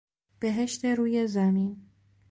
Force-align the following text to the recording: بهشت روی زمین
بهشت 0.39 0.85
روی 0.85 1.27
زمین 1.27 1.89